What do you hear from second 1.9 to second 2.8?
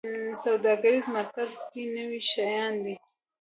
نوي شیان